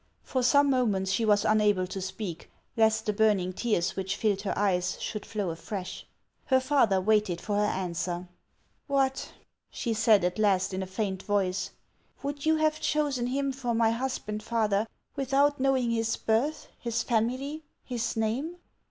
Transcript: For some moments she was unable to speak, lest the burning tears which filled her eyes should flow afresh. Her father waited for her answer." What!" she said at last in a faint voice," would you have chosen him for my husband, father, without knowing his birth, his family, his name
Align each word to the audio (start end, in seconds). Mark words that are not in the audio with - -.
For 0.23 0.41
some 0.41 0.71
moments 0.71 1.11
she 1.11 1.25
was 1.25 1.45
unable 1.45 1.85
to 1.85 2.01
speak, 2.01 2.49
lest 2.75 3.05
the 3.05 3.13
burning 3.13 3.53
tears 3.53 3.95
which 3.95 4.15
filled 4.15 4.41
her 4.41 4.53
eyes 4.57 4.99
should 4.99 5.27
flow 5.27 5.51
afresh. 5.51 6.07
Her 6.45 6.59
father 6.59 6.99
waited 6.99 7.39
for 7.39 7.55
her 7.57 7.65
answer." 7.71 8.27
What!" 8.87 9.31
she 9.69 9.93
said 9.93 10.23
at 10.23 10.39
last 10.39 10.73
in 10.73 10.81
a 10.81 10.87
faint 10.87 11.21
voice," 11.21 11.69
would 12.23 12.47
you 12.47 12.55
have 12.55 12.81
chosen 12.81 13.27
him 13.27 13.51
for 13.51 13.75
my 13.75 13.91
husband, 13.91 14.41
father, 14.41 14.87
without 15.15 15.59
knowing 15.59 15.91
his 15.91 16.17
birth, 16.17 16.67
his 16.83 17.03
family, 17.03 17.61
his 17.83 18.17
name 18.17 18.55